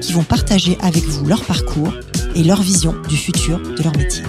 [0.00, 1.92] qui vont partager avec vous leur parcours
[2.34, 4.24] et leur vision du futur de leur métier.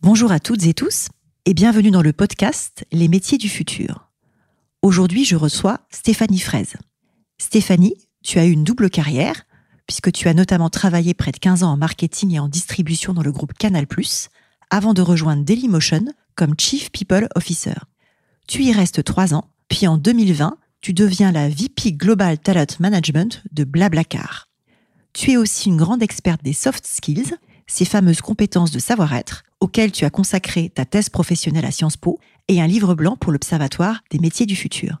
[0.00, 1.08] Bonjour à toutes et tous
[1.46, 4.10] et bienvenue dans le podcast Les métiers du futur.
[4.82, 6.74] Aujourd'hui, je reçois Stéphanie Fraise.
[7.38, 9.44] Stéphanie, tu as eu une double carrière
[9.86, 13.22] puisque tu as notamment travaillé près de 15 ans en marketing et en distribution dans
[13.22, 13.86] le groupe Canal+,
[14.70, 17.74] avant de rejoindre Dailymotion comme Chief People Officer.
[18.48, 23.42] Tu y restes 3 ans, puis en 2020, tu deviens la VP Global Talent Management
[23.52, 24.50] de Blablacar.
[25.14, 29.92] Tu es aussi une grande experte des soft skills, ces fameuses compétences de savoir-être auxquelles
[29.92, 32.18] tu as consacré ta thèse professionnelle à Sciences Po
[32.48, 34.98] et un livre blanc pour l'Observatoire des métiers du futur.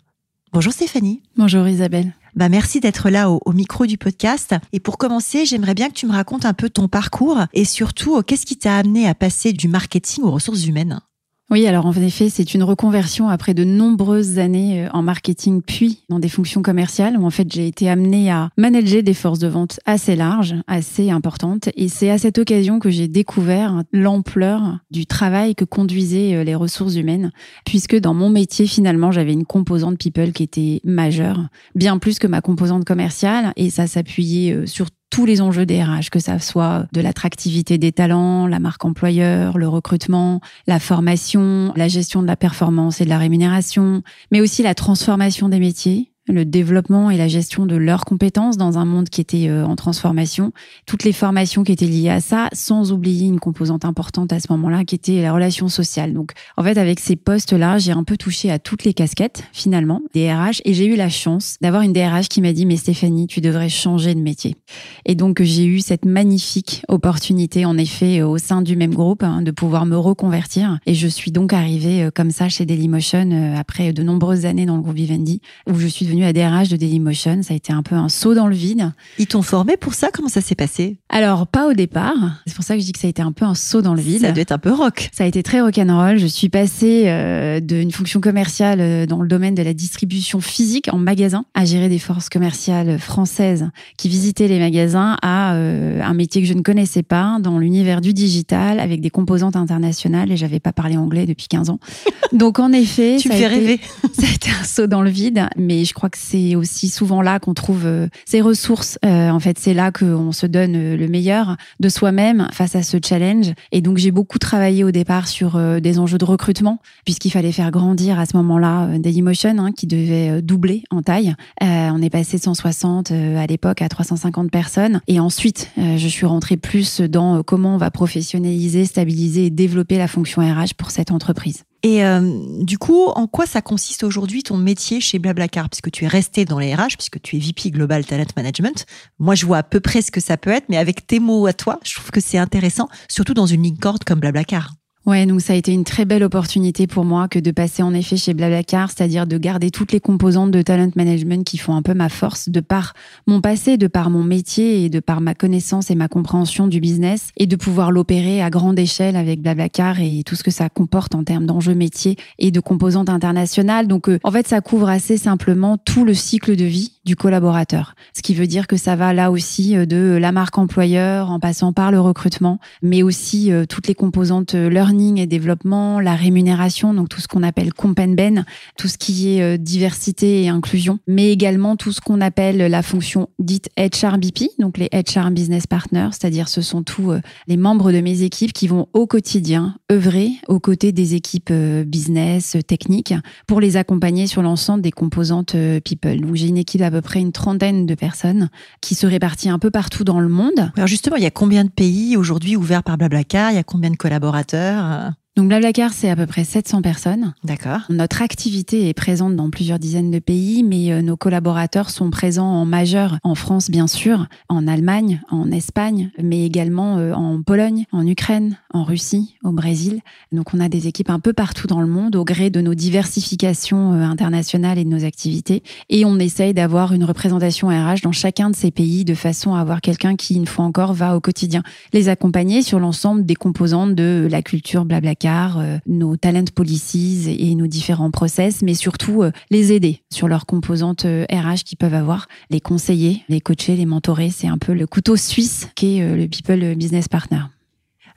[0.54, 1.22] Bonjour Stéphanie.
[1.36, 2.14] Bonjour Isabelle.
[2.34, 4.54] Bah merci d'être là au, au, micro du podcast.
[4.72, 8.22] Et pour commencer, j'aimerais bien que tu me racontes un peu ton parcours et surtout
[8.22, 11.02] qu'est-ce qui t'a amené à passer du marketing aux ressources humaines?
[11.50, 16.02] Oui, alors en effet, c'est une reconversion après de nombreuses années euh, en marketing, puis
[16.08, 19.48] dans des fonctions commerciales, où en fait j'ai été amenée à manager des forces de
[19.48, 21.68] vente assez larges, assez importantes.
[21.76, 26.54] Et c'est à cette occasion que j'ai découvert l'ampleur du travail que conduisaient euh, les
[26.54, 27.30] ressources humaines,
[27.66, 31.40] puisque dans mon métier, finalement, j'avais une composante people qui était majeure,
[31.74, 35.80] bien plus que ma composante commerciale, et ça s'appuyait euh, sur tous les enjeux des
[35.80, 41.72] RH, que ça soit de l'attractivité des talents, la marque employeur, le recrutement, la formation,
[41.76, 46.10] la gestion de la performance et de la rémunération, mais aussi la transformation des métiers,
[46.26, 49.76] le développement et la gestion de leurs compétences dans un monde qui était euh, en
[49.76, 50.52] transformation,
[50.86, 54.46] toutes les formations qui étaient liées à ça, sans oublier une composante importante à ce
[54.50, 56.12] moment-là qui était la relation sociale.
[56.12, 60.02] Donc en fait avec ces postes-là, j'ai un peu touché à toutes les casquettes finalement
[60.12, 60.34] des
[60.64, 63.68] et j'ai eu la chance d'avoir une DRH qui m'a dit mais Stéphanie, tu devrais
[63.68, 64.56] changer de métier.
[65.04, 69.42] Et donc j'ai eu cette magnifique opportunité en effet au sein du même groupe hein,
[69.42, 73.56] de pouvoir me reconvertir et je suis donc arrivée euh, comme ça chez Dailymotion euh,
[73.56, 75.40] après de nombreuses années dans le groupe Vivendi
[75.70, 77.42] où je suis devenue ADRH de Dailymotion.
[77.42, 78.92] Ça a été un peu un saut dans le vide.
[79.18, 80.10] Ils t'ont formé pour ça?
[80.12, 80.98] Comment ça s'est passé?
[81.08, 82.14] Alors, pas au départ.
[82.46, 83.94] C'est pour ça que je dis que ça a été un peu un saut dans
[83.94, 84.20] le vide.
[84.22, 85.10] Ça doit être un peu rock.
[85.12, 86.18] Ça a été très rock'n'roll.
[86.18, 90.88] Je suis passée euh, d'une fonction commerciale euh, dans le domaine de la distribution physique
[90.92, 96.14] en magasin à gérer des forces commerciales françaises qui visitaient les magasins à euh, un
[96.14, 100.36] métier que je ne connaissais pas dans l'univers du digital avec des composantes internationales et
[100.36, 101.78] j'avais pas parlé anglais depuis 15 ans.
[102.32, 103.80] Donc, en effet, tu ça me fais a été- rêver.
[104.18, 107.22] ça a été un saut dans le vide, mais je crois que c'est aussi souvent
[107.22, 108.98] là qu'on trouve euh, ces ressources.
[109.04, 112.82] Euh, en fait, c'est là qu'on se donne euh, le meilleur de soi-même face à
[112.82, 113.52] ce challenge.
[113.72, 117.52] Et donc, j'ai beaucoup travaillé au départ sur euh, des enjeux de recrutement, puisqu'il fallait
[117.52, 121.34] faire grandir à ce moment-là euh, Dailymotion, hein, qui devait euh, doubler en taille.
[121.62, 125.00] Euh, on est passé de 160 euh, à l'époque à 350 personnes.
[125.08, 129.50] Et ensuite, euh, je suis rentrée plus dans euh, comment on va professionnaliser, stabiliser et
[129.50, 131.64] développer la fonction RH pour cette entreprise.
[131.84, 135.68] Et euh, du coup, en quoi ça consiste aujourd'hui ton métier chez Blablacar?
[135.68, 138.86] Puisque tu es resté dans les RH, puisque tu es VP Global Talent Management.
[139.18, 141.44] Moi, je vois à peu près ce que ça peut être, mais avec tes mots
[141.46, 144.72] à toi, je trouve que c'est intéressant, surtout dans une ligne corde comme Blablacar.
[145.06, 147.92] Ouais, donc ça a été une très belle opportunité pour moi que de passer en
[147.92, 151.82] effet chez Blablacar, c'est-à-dire de garder toutes les composantes de talent management qui font un
[151.82, 152.94] peu ma force de par
[153.26, 156.80] mon passé, de par mon métier et de par ma connaissance et ma compréhension du
[156.80, 160.70] business et de pouvoir l'opérer à grande échelle avec Blablacar et tout ce que ça
[160.70, 163.88] comporte en termes d'enjeux métiers et de composantes internationales.
[163.88, 167.94] Donc euh, en fait, ça couvre assez simplement tout le cycle de vie du collaborateur.
[168.16, 171.38] Ce qui veut dire que ça va là aussi euh, de la marque employeur en
[171.38, 176.94] passant par le recrutement, mais aussi euh, toutes les composantes euh, et développement, la rémunération,
[176.94, 178.44] donc tout ce qu'on appelle comp and ben,
[178.78, 182.82] tout ce qui est euh, diversité et inclusion, mais également tout ce qu'on appelle la
[182.82, 187.90] fonction dite HRBP, donc les HR Business Partners, c'est-à-dire ce sont tous euh, les membres
[187.90, 193.14] de mes équipes qui vont au quotidien œuvrer aux côtés des équipes euh, business, techniques,
[193.48, 196.20] pour les accompagner sur l'ensemble des composantes people.
[196.20, 198.48] Donc j'ai une équipe d'à peu près une trentaine de personnes
[198.80, 200.70] qui se répartit un peu partout dans le monde.
[200.76, 203.50] Alors justement, il y a combien de pays aujourd'hui ouverts par Blablacar?
[203.50, 204.83] Il y a combien de collaborateurs?
[204.84, 205.23] Yeah.
[205.36, 207.34] Donc Blablacar, c'est à peu près 700 personnes.
[207.42, 207.80] D'accord.
[207.88, 212.46] Notre activité est présente dans plusieurs dizaines de pays, mais euh, nos collaborateurs sont présents
[212.46, 217.86] en majeur en France, bien sûr, en Allemagne, en Espagne, mais également euh, en Pologne,
[217.90, 220.02] en Ukraine, en Russie, au Brésil.
[220.30, 222.74] Donc on a des équipes un peu partout dans le monde au gré de nos
[222.74, 225.64] diversifications euh, internationales et de nos activités.
[225.88, 229.60] Et on essaye d'avoir une représentation RH dans chacun de ces pays de façon à
[229.60, 233.96] avoir quelqu'un qui, une fois encore, va au quotidien les accompagner sur l'ensemble des composantes
[233.96, 239.32] de la culture Blablacar euh, nos talent policies et nos différents process, mais surtout euh,
[239.50, 243.86] les aider sur leurs composantes RH euh, qu'ils peuvent avoir, les conseiller, les coacher, les
[243.86, 244.30] mentorer.
[244.30, 247.42] C'est un peu le couteau suisse qu'est le People Business Partner.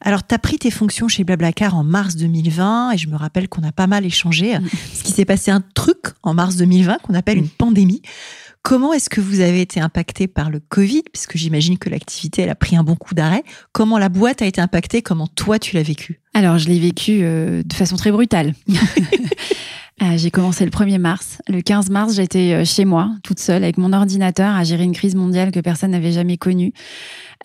[0.01, 3.49] Alors, tu as pris tes fonctions chez Blablacar en mars 2020 et je me rappelle
[3.49, 4.57] qu'on a pas mal échangé.
[4.57, 4.67] Mm.
[4.93, 7.57] Ce qui s'est passé un truc en mars 2020 qu'on appelle une mm.
[7.57, 8.01] pandémie.
[8.67, 11.03] Comment est-ce que vous avez été impacté par le Covid?
[11.13, 13.45] Puisque j'imagine que l'activité, elle a pris un bon coup d'arrêt.
[13.71, 15.01] Comment la boîte a été impactée?
[15.01, 16.19] Comment toi, tu l'as vécu?
[16.33, 18.53] Alors, je l'ai vécu euh, de façon très brutale.
[20.03, 21.39] Euh, j'ai commencé le 1er mars.
[21.47, 24.93] Le 15 mars, j'étais euh, chez moi, toute seule, avec mon ordinateur, à gérer une
[24.93, 26.71] crise mondiale que personne n'avait jamais connue,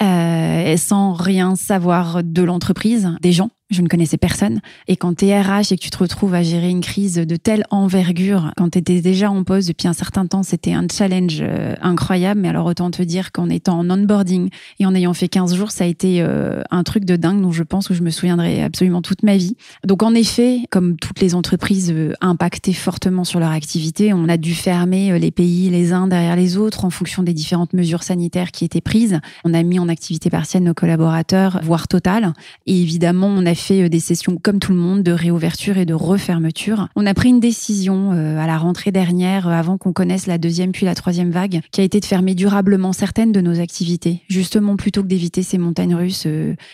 [0.03, 4.61] et sans rien savoir de l'entreprise, des gens je ne connaissais personne.
[4.89, 7.37] Et quand tu es RH et que tu te retrouves à gérer une crise de
[7.37, 11.39] telle envergure, quand tu étais déjà en poste depuis un certain temps, c'était un challenge
[11.41, 12.41] euh, incroyable.
[12.41, 15.71] Mais alors autant te dire qu'en étant en onboarding et en ayant fait 15 jours,
[15.71, 18.63] ça a été euh, un truc de dingue dont je pense que je me souviendrai
[18.63, 19.57] absolument toute ma vie.
[19.87, 24.37] Donc en effet, comme toutes les entreprises euh, impactées fortement sur leur activité, on a
[24.37, 28.51] dû fermer les pays les uns derrière les autres en fonction des différentes mesures sanitaires
[28.51, 29.21] qui étaient prises.
[29.45, 32.33] On a mis en activité partielle nos collaborateurs, voire totale.
[32.67, 35.87] Et évidemment, on a fait euh, des sessions comme tout le monde de réouverture et
[35.87, 36.89] de refermeture.
[36.97, 40.39] On a pris une décision euh, à la rentrée dernière, euh, avant qu'on connaisse la
[40.39, 44.23] deuxième puis la troisième vague, qui a été de fermer durablement certaines de nos activités,
[44.29, 46.27] justement plutôt que d'éviter ces montagnes russes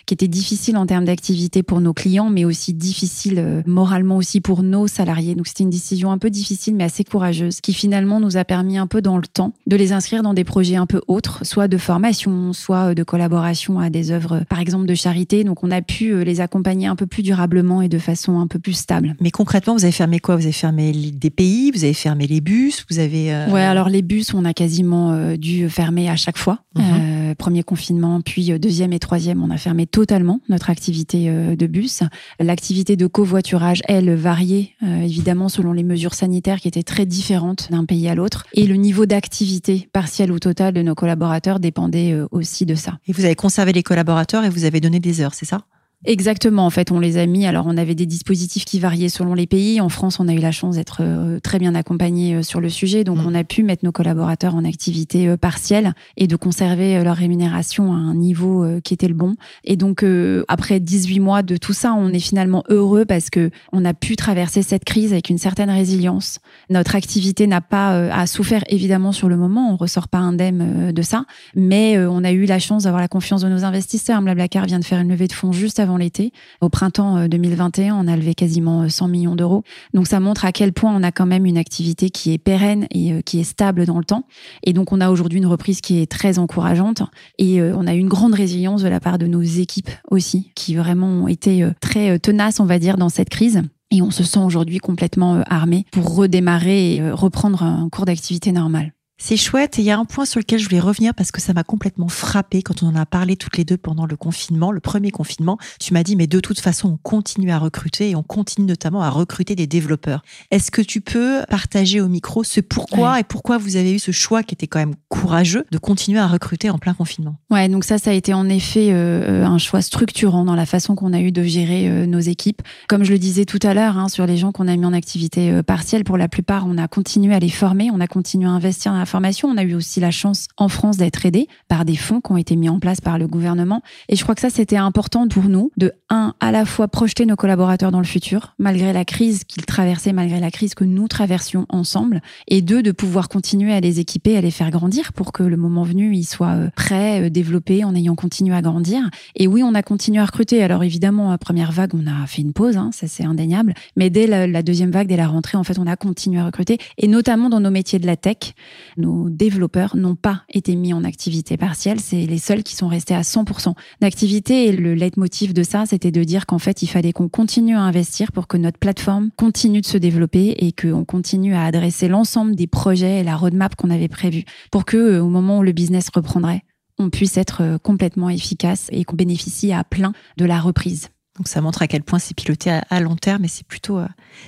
[0.07, 4.63] qui étaient difficiles en termes d'activité pour nos clients, mais aussi difficiles moralement aussi pour
[4.63, 5.35] nos salariés.
[5.35, 8.79] Donc c'était une décision un peu difficile, mais assez courageuse, qui finalement nous a permis
[8.79, 11.69] un peu dans le temps de les inscrire dans des projets un peu autres, soit
[11.69, 15.45] de formation, soit de collaboration à des œuvres, par exemple de charité.
[15.45, 18.59] Donc on a pu les accompagner un peu plus durablement et de façon un peu
[18.59, 19.17] plus stable.
[19.21, 20.37] Mais concrètement, vous avez fermé quoi?
[20.37, 23.33] Vous avez fermé des pays, vous avez fermé les bus, vous avez...
[23.33, 23.51] Euh...
[23.51, 26.61] Ouais, alors les bus, on a quasiment euh, dû fermer à chaque fois.
[26.77, 26.85] Mhm.
[26.85, 31.67] Euh, premier confinement, puis euh, deuxième et troisième, on a fermé totalement notre activité de
[31.67, 32.03] bus.
[32.41, 37.85] L'activité de covoiturage, elle, variait évidemment selon les mesures sanitaires qui étaient très différentes d'un
[37.85, 38.47] pays à l'autre.
[38.55, 42.99] Et le niveau d'activité partielle ou totale de nos collaborateurs dépendait aussi de ça.
[43.07, 45.63] Et vous avez conservé les collaborateurs et vous avez donné des heures, c'est ça?
[46.05, 47.45] Exactement, en fait, on les a mis.
[47.45, 49.81] Alors, on avait des dispositifs qui variaient selon les pays.
[49.81, 52.69] En France, on a eu la chance d'être euh, très bien accompagné euh, sur le
[52.69, 53.27] sujet, donc mm.
[53.27, 57.93] on a pu mettre nos collaborateurs en activité euh, partielle et de conserver leur rémunération
[57.93, 59.35] à un niveau qui était le bon.
[59.65, 60.05] Et donc,
[60.49, 64.17] après 18 mois de tout ça, on est finalement heureux parce que on a pu
[64.17, 66.39] traverser cette crise avec une certaine résilience.
[66.71, 71.03] Notre activité n'a pas à souffert évidemment sur le moment, on ressort pas indemne de
[71.03, 71.25] ça,
[71.55, 74.21] mais on a eu la chance d'avoir la confiance de nos investisseurs.
[74.23, 76.33] Blablacar vient de faire une levée de fonds juste avant avant l'été.
[76.61, 79.65] Au printemps 2021, euh, on a levé quasiment 100 euh, millions d'euros.
[79.95, 82.87] Donc ça montre à quel point on a quand même une activité qui est pérenne
[82.91, 84.25] et euh, qui est stable dans le temps.
[84.65, 87.03] Et donc on a aujourd'hui une reprise qui est très encourageante
[87.39, 91.07] et on a une grande résilience de la part de nos équipes aussi, qui vraiment
[91.07, 93.63] ont été très tenaces, on va dire, dans cette crise.
[93.91, 98.93] Et on se sent aujourd'hui complètement armé pour redémarrer et reprendre un cours d'activité normal.
[99.21, 99.79] C'est chouette.
[99.79, 101.65] Et il y a un point sur lequel je voulais revenir parce que ça m'a
[101.65, 105.11] complètement frappé quand on en a parlé toutes les deux pendant le confinement, le premier
[105.11, 105.59] confinement.
[105.81, 109.03] Tu m'as dit, mais de toute façon, on continue à recruter et on continue notamment
[109.03, 110.23] à recruter des développeurs.
[110.53, 114.13] Est-ce que tu peux partager au micro ce pourquoi et pourquoi vous avez eu ce
[114.13, 117.37] choix qui était quand même courageux de continuer à recruter en plein confinement?
[117.51, 120.95] Ouais, donc ça, ça a été en effet euh, un choix structurant dans la façon
[120.95, 122.63] qu'on a eu de gérer euh, nos équipes.
[122.89, 124.93] Comme je le disais tout à l'heure, hein, sur les gens qu'on a mis en
[124.93, 128.47] activité euh, partielle, pour la plupart, on a continué à les former, on a continué
[128.47, 129.49] à investir dans la formation.
[129.49, 132.37] On a eu aussi la chance en France d'être aidé par des fonds qui ont
[132.37, 133.83] été mis en place par le gouvernement.
[134.09, 137.27] Et je crois que ça, c'était important pour nous de, un, à la fois projeter
[137.27, 141.09] nos collaborateurs dans le futur, malgré la crise qu'ils traversaient, malgré la crise que nous
[141.09, 145.33] traversions ensemble, et deux, de pouvoir continuer à les équiper, à les faire grandir pour
[145.33, 149.01] que le moment venu, ils soient euh, prêts, euh, développés, en ayant continué à grandir.
[149.35, 150.63] Et oui, on a continué à recruter.
[150.63, 153.75] Alors évidemment, à première vague, on a fait une pause, hein, ça c'est indéniable.
[153.97, 156.45] Mais dès la, la deuxième vague, dès la rentrée, en fait, on a continué à
[156.45, 158.55] recruter, et notamment dans nos métiers de la tech
[158.99, 162.01] nos développeurs n'ont pas été mis en activité partielle.
[162.01, 164.67] C'est les seuls qui sont restés à 100% d'activité.
[164.67, 167.81] Et le leitmotiv de ça, c'était de dire qu'en fait, il fallait qu'on continue à
[167.81, 172.55] investir pour que notre plateforme continue de se développer et qu'on continue à adresser l'ensemble
[172.55, 175.73] des projets et la roadmap qu'on avait prévu pour que, euh, au moment où le
[175.73, 176.63] business reprendrait,
[176.99, 181.09] on puisse être euh, complètement efficace et qu'on bénéficie à plein de la reprise.
[181.37, 184.01] Donc ça montre à quel point c'est piloté à, long terme et c'est plutôt,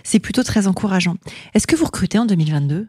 [0.02, 1.14] c'est plutôt très encourageant.
[1.54, 2.88] Est-ce que vous recrutez en 2022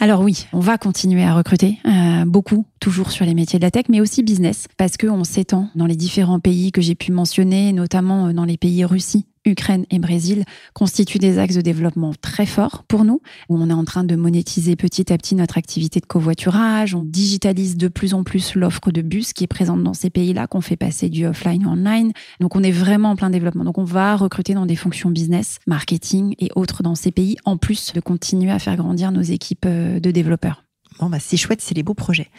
[0.00, 3.70] alors oui, on va continuer à recruter euh, beaucoup, toujours sur les métiers de la
[3.70, 7.72] tech, mais aussi business, parce qu'on s'étend dans les différents pays que j'ai pu mentionner,
[7.72, 12.46] notamment euh, dans les pays Russie, Ukraine et Brésil constituent des axes de développement très
[12.46, 16.00] forts pour nous, où on est en train de monétiser petit à petit notre activité
[16.00, 16.94] de covoiturage.
[16.94, 20.46] On digitalise de plus en plus l'offre de bus qui est présente dans ces pays-là,
[20.46, 22.12] qu'on fait passer du offline online.
[22.40, 23.64] Donc on est vraiment en plein développement.
[23.64, 27.56] Donc on va recruter dans des fonctions business, marketing et autres dans ces pays, en
[27.56, 30.63] plus de continuer à faire grandir nos équipes euh, de développeurs.
[31.00, 32.30] Bon, bah, c'est chouette, c'est les beaux projets.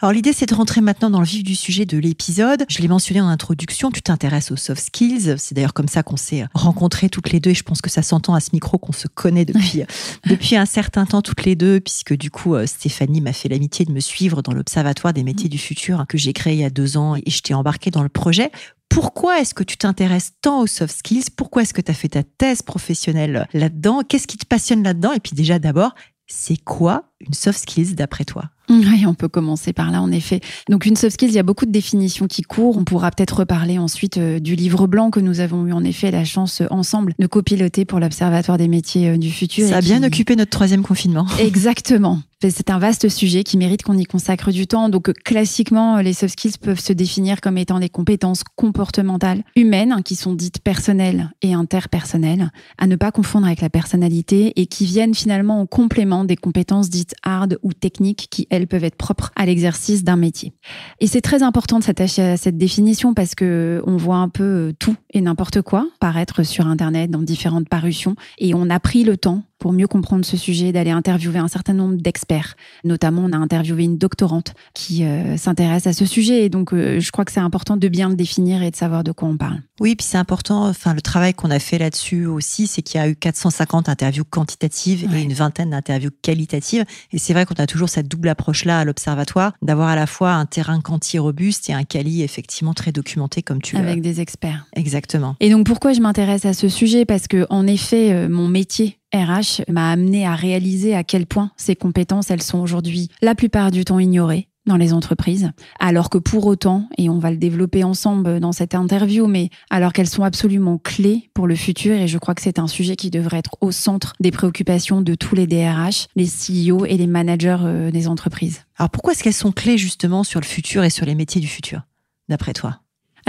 [0.00, 2.64] Alors, l'idée, c'est de rentrer maintenant dans le vif du sujet de l'épisode.
[2.68, 5.36] Je l'ai mentionné en introduction, tu t'intéresses aux soft skills.
[5.38, 8.02] C'est d'ailleurs comme ça qu'on s'est rencontrés toutes les deux et je pense que ça
[8.02, 9.84] s'entend à ce micro qu'on se connaît depuis,
[10.26, 13.84] depuis un certain temps toutes les deux, puisque du coup, euh, Stéphanie m'a fait l'amitié
[13.84, 16.70] de me suivre dans l'Observatoire des métiers du futur que j'ai créé il y a
[16.70, 18.50] deux ans et je t'ai embarqué dans le projet
[18.90, 21.26] pourquoi est-ce que tu t'intéresses tant aux soft skills?
[21.36, 24.02] Pourquoi est-ce que tu as fait ta thèse professionnelle là-dedans?
[24.06, 25.12] Qu'est-ce qui te passionne là-dedans?
[25.12, 25.94] Et puis déjà d'abord,
[26.32, 30.40] c'est quoi une soft skills d'après toi oui, on peut commencer par là, en effet.
[30.68, 32.76] Donc, une soft skills, il y a beaucoup de définitions qui courent.
[32.78, 36.12] On pourra peut-être reparler ensuite euh, du livre blanc que nous avons eu en effet
[36.12, 39.68] la chance euh, ensemble de copiloter pour l'Observatoire des métiers euh, du futur.
[39.68, 41.26] Ça a bien occupé notre troisième confinement.
[41.40, 42.20] Exactement.
[42.42, 44.88] C'est un vaste sujet qui mérite qu'on y consacre du temps.
[44.88, 50.16] Donc, classiquement, les soft skills peuvent se définir comme étant des compétences comportementales humaines qui
[50.16, 55.14] sont dites personnelles et interpersonnelles, à ne pas confondre avec la personnalité et qui viennent
[55.14, 59.44] finalement en complément des compétences dites hard ou techniques qui, elles, peuvent être propres à
[59.44, 60.54] l'exercice d'un métier.
[61.00, 64.44] Et c'est très important de s'attacher à cette définition parce que on voit un peu
[64.44, 69.04] euh, tout et n'importe quoi paraître sur Internet dans différentes parutions et on a pris
[69.04, 72.56] le temps pour mieux comprendre ce sujet, d'aller interviewer un certain nombre d'experts.
[72.82, 76.44] Notamment, on a interviewé une doctorante qui euh, s'intéresse à ce sujet.
[76.44, 79.04] Et donc, euh, je crois que c'est important de bien le définir et de savoir
[79.04, 79.60] de quoi on parle.
[79.78, 80.66] Oui, puis c'est important.
[80.66, 84.24] Enfin, le travail qu'on a fait là-dessus aussi, c'est qu'il y a eu 450 interviews
[84.24, 86.84] quantitatives et une vingtaine d'interviews qualitatives.
[87.12, 90.32] Et c'est vrai qu'on a toujours cette double approche-là à l'observatoire, d'avoir à la fois
[90.32, 94.66] un terrain quanti robuste et un quali effectivement très documenté, comme tu Avec des experts.
[94.74, 95.36] Exactement.
[95.40, 97.04] Et donc, pourquoi je m'intéresse à ce sujet?
[97.04, 101.50] Parce que, en effet, euh, mon métier RH m'a amené à réaliser à quel point
[101.56, 106.18] ces compétences, elles sont aujourd'hui la plupart du temps ignorées dans les entreprises, alors que
[106.18, 110.22] pour autant, et on va le développer ensemble dans cette interview, mais alors qu'elles sont
[110.22, 113.56] absolument clés pour le futur, et je crois que c'est un sujet qui devrait être
[113.60, 118.06] au centre des préoccupations de tous les DRH, les CEO et les managers euh, des
[118.06, 118.64] entreprises.
[118.76, 121.48] Alors pourquoi est-ce qu'elles sont clés justement sur le futur et sur les métiers du
[121.48, 121.82] futur,
[122.28, 122.79] d'après toi?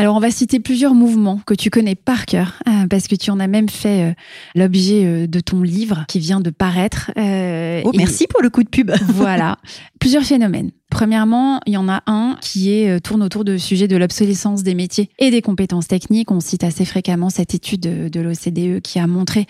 [0.02, 3.30] Alors, on va citer plusieurs mouvements que tu connais par cœur, euh, parce que tu
[3.30, 4.14] en as même fait euh,
[4.56, 7.12] l'objet euh, de ton livre qui vient de paraître.
[7.16, 8.90] oh, merci pour le coup de pub.
[9.10, 9.60] voilà.
[10.00, 10.72] Plusieurs phénomènes.
[10.92, 14.76] Premièrement, il y en a un qui est, tourne autour du sujet de l'obsolescence des
[14.76, 16.30] métiers et des compétences techniques.
[16.30, 19.48] On cite assez fréquemment cette étude de, de l'OCDE qui a montré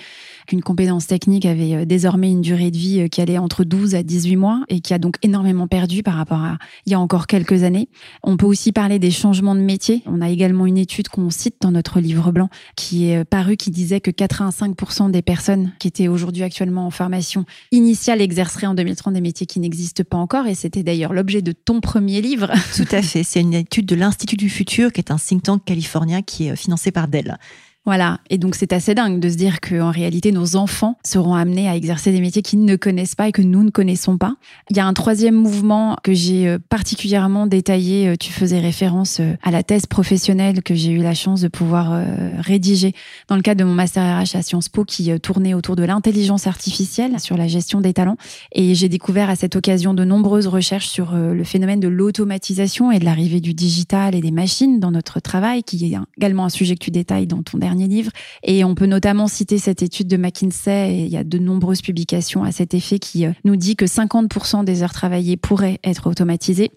[0.48, 3.96] qu'une compétence technique avait euh, désormais une durée de vie euh, qui allait entre 12
[3.96, 7.00] à 18 mois et qui a donc énormément perdu par rapport à il y a
[7.00, 7.90] encore quelques années.
[8.24, 10.04] On peut aussi parler des changements de métier.
[10.06, 13.56] On a également une étude qu'on cite dans notre livre blanc qui est euh, paru
[13.56, 18.76] qui disait que 85% des personnes qui étaient aujourd'hui actuellement en formation initiale exerceraient en
[18.76, 22.52] 2030 des métiers qui n'existent pas encore et c'était d'ailleurs l'objet de ton premier livre.
[22.76, 23.24] Tout à fait.
[23.24, 26.56] C'est une étude de l'Institut du futur qui est un think tank californien qui est
[26.58, 27.38] financé par Dell.
[27.84, 28.20] Voilà.
[28.30, 31.76] Et donc, c'est assez dingue de se dire qu'en réalité, nos enfants seront amenés à
[31.76, 34.36] exercer des métiers qu'ils ne connaissent pas et que nous ne connaissons pas.
[34.70, 38.10] Il y a un troisième mouvement que j'ai euh, particulièrement détaillé.
[38.10, 41.48] Euh, tu faisais référence euh, à la thèse professionnelle que j'ai eu la chance de
[41.48, 42.06] pouvoir
[42.38, 42.94] rédiger
[43.28, 46.46] dans le cadre de mon master RH à Sciences Po qui tournait autour de l'intelligence
[46.46, 48.18] artificielle sur la gestion des talents.
[48.52, 53.00] Et j'ai découvert à cette occasion de nombreuses recherches sur le phénomène de l'automatisation et
[53.00, 56.76] de l'arrivée du digital et des machines dans notre travail, qui est également un sujet
[56.76, 58.12] que tu détailles dans ton dernier dernier livre.
[58.44, 61.82] Et on peut notamment citer cette étude de McKinsey, et il y a de nombreuses
[61.82, 66.08] publications à cet effet qui euh, nous dit que 50% des heures travaillées pourraient être
[66.08, 66.72] automatisées.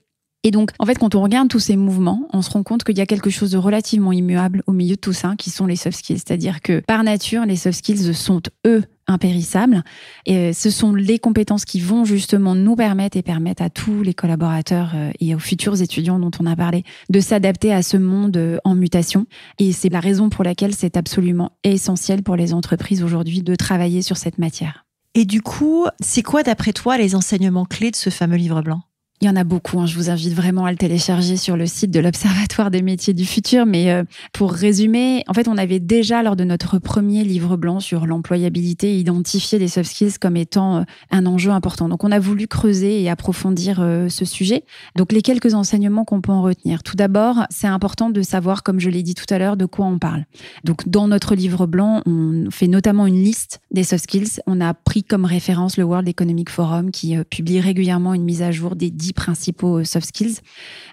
[0.46, 2.98] Et donc, en fait, quand on regarde tous ces mouvements, on se rend compte qu'il
[2.98, 5.76] y a quelque chose de relativement immuable au milieu de tout ça, qui sont les
[5.76, 6.18] soft skills.
[6.18, 9.82] C'est-à-dire que, par nature, les soft skills sont, eux, impérissables.
[10.26, 14.02] Et euh, ce sont les compétences qui vont justement nous permettre et permettre à tous
[14.02, 17.96] les collaborateurs euh, et aux futurs étudiants dont on a parlé de s'adapter à ce
[17.96, 19.26] monde euh, en mutation.
[19.58, 24.02] Et c'est la raison pour laquelle c'est absolument essentiel pour les entreprises aujourd'hui de travailler
[24.02, 24.84] sur cette matière.
[25.14, 28.82] Et du coup, c'est quoi d'après toi les enseignements clés de ce fameux livre blanc?
[29.24, 29.80] Il y en a beaucoup.
[29.80, 29.86] Hein.
[29.86, 33.24] Je vous invite vraiment à le télécharger sur le site de l'Observatoire des métiers du
[33.24, 33.64] futur.
[33.64, 34.04] Mais euh,
[34.34, 38.98] pour résumer, en fait, on avait déjà, lors de notre premier livre blanc sur l'employabilité,
[38.98, 41.88] identifié les soft skills comme étant euh, un enjeu important.
[41.88, 44.66] Donc, on a voulu creuser et approfondir euh, ce sujet.
[44.94, 46.82] Donc, les quelques enseignements qu'on peut en retenir.
[46.82, 49.86] Tout d'abord, c'est important de savoir, comme je l'ai dit tout à l'heure, de quoi
[49.86, 50.26] on parle.
[50.64, 54.42] Donc, dans notre livre blanc, on fait notamment une liste des soft skills.
[54.46, 58.50] On a pris comme référence le World Economic Forum qui publie régulièrement une mise à
[58.50, 60.40] jour des principaux euh, soft skills.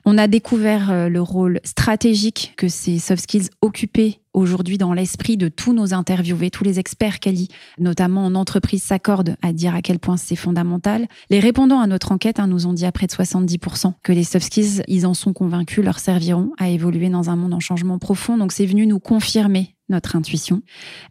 [0.05, 5.37] On a découvert euh, le rôle stratégique que ces soft skills occupaient aujourd'hui dans l'esprit
[5.37, 9.81] de tous nos interviewés, tous les experts quali, notamment en entreprise, s'accordent à dire à
[9.81, 11.07] quel point c'est fondamental.
[11.29, 14.23] Les répondants à notre enquête hein, nous ont dit à près de 70% que les
[14.23, 17.99] soft skills, ils en sont convaincus, leur serviront à évoluer dans un monde en changement
[17.99, 18.37] profond.
[18.37, 20.61] Donc c'est venu nous confirmer notre intuition.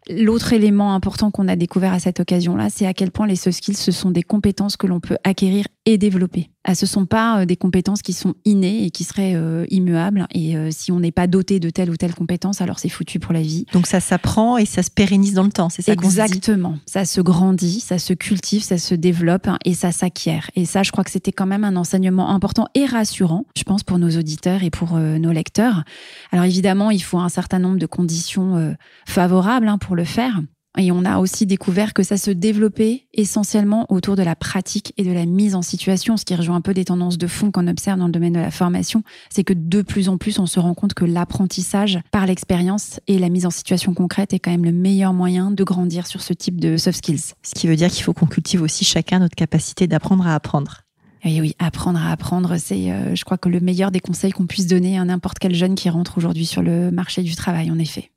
[0.09, 3.57] L'autre élément important qu'on a découvert à cette occasion-là, c'est à quel point les soft
[3.57, 6.51] skills, ce sont des compétences que l'on peut acquérir et développer.
[6.63, 9.65] Ah, ce ne sont pas euh, des compétences qui sont innées et qui seraient euh,
[9.69, 10.27] immuables.
[10.31, 13.19] Et euh, si on n'est pas doté de telle ou telle compétence, alors c'est foutu
[13.19, 13.65] pour la vie.
[13.73, 16.77] Donc ça s'apprend et ça se pérennise dans le temps, c'est ça Exactement.
[16.85, 20.51] Ça se grandit, ça se cultive, ça se développe hein, et ça s'acquiert.
[20.55, 23.81] Et ça, je crois que c'était quand même un enseignement important et rassurant, je pense,
[23.81, 25.83] pour nos auditeurs et pour nos lecteurs.
[26.31, 28.75] Alors évidemment, il faut un certain nombre de conditions
[29.07, 30.39] favorable hein, pour le faire.
[30.77, 35.03] Et on a aussi découvert que ça se développait essentiellement autour de la pratique et
[35.03, 37.67] de la mise en situation, ce qui rejoint un peu des tendances de fond qu'on
[37.67, 39.03] observe dans le domaine de la formation.
[39.29, 43.19] C'est que de plus en plus, on se rend compte que l'apprentissage par l'expérience et
[43.19, 46.31] la mise en situation concrète est quand même le meilleur moyen de grandir sur ce
[46.31, 47.33] type de soft skills.
[47.43, 50.83] Ce qui veut dire qu'il faut qu'on cultive aussi chacun notre capacité d'apprendre à apprendre.
[51.23, 54.47] Et oui, apprendre à apprendre, c'est, euh, je crois que le meilleur des conseils qu'on
[54.47, 57.77] puisse donner à n'importe quel jeune qui rentre aujourd'hui sur le marché du travail, en
[57.77, 58.11] effet.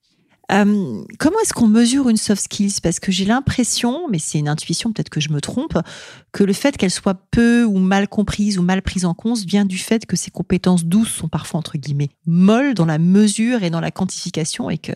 [0.53, 2.81] Euh, comment est-ce qu'on mesure une soft skills?
[2.83, 5.79] Parce que j'ai l'impression, mais c'est une intuition, peut-être que je me trompe,
[6.33, 9.65] que le fait qu'elle soit peu ou mal comprise ou mal prise en compte vient
[9.65, 13.71] du fait que ces compétences douces sont parfois entre guillemets molles dans la mesure et
[13.71, 14.93] dans la quantification et que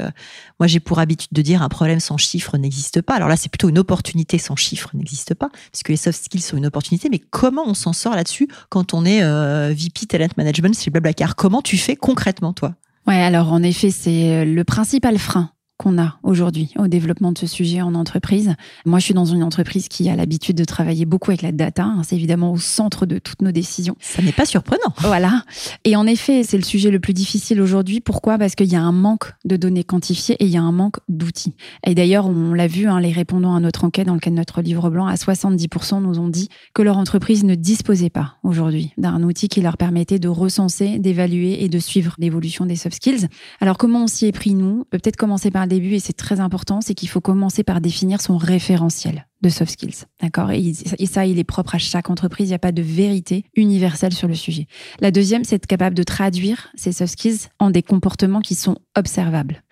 [0.59, 3.15] moi j'ai pour habitude de dire un problème sans chiffre n'existe pas.
[3.15, 6.57] Alors là c'est plutôt une opportunité sans chiffre n'existe pas puisque les soft skills sont
[6.57, 7.09] une opportunité.
[7.09, 11.37] Mais comment on s'en sort là-dessus quand on est euh, VP Talent Management chez Blablacar
[11.37, 12.75] Comment tu fais concrètement toi?
[13.09, 17.39] Ouais, alors en effet, c'est euh, le principal frein qu'on a aujourd'hui au développement de
[17.39, 18.55] ce sujet en entreprise.
[18.85, 21.85] Moi, je suis dans une entreprise qui a l'habitude de travailler beaucoup avec la data.
[21.85, 22.03] Hein.
[22.05, 23.97] c'est évidemment au centre de toutes nos décisions.
[24.01, 24.93] Ça n'est pas surprenant.
[24.99, 25.45] Voilà.
[25.85, 28.01] Et en effet, c'est le sujet le plus difficile aujourd'hui.
[28.01, 28.39] Pourquoi?
[28.39, 30.97] Parce qu'il y a un manque de données quantifiées et il y a un manque
[31.09, 31.55] d'outils.
[31.87, 34.41] Et d'ailleurs, on l'a vu, hein, les répondants à notre enquête dans le cadre de
[34.41, 38.93] notre livre blanc, à 70% nous ont dit que leur entreprise ne disposait pas aujourd'hui
[38.99, 43.29] d'un outil qui leur permettait de recenser, d'évaluer et de suivre l'évolution des soft skills.
[43.61, 44.85] Alors, comment on s'y est pris, nous?
[44.91, 48.37] Peut-être commencer par début, et c'est très important, c'est qu'il faut commencer par définir son
[48.37, 50.05] référentiel de soft skills.
[50.21, 50.51] D'accord?
[50.51, 50.73] Et,
[51.07, 52.49] ça, il est propre à chaque entreprise.
[52.49, 54.67] Il n'y a pas de vérité universelle sur le sujet.
[55.01, 58.79] La deuxième, c'est être capable de traduire ces soft skills en des comportements qui sont
[58.97, 59.63] observables.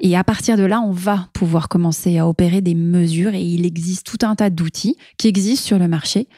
[0.00, 3.66] Et à partir de là, on va pouvoir commencer à opérer des mesures et il
[3.66, 6.28] existe tout un tas d'outils qui existent sur le marché